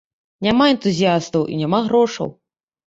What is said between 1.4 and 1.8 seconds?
і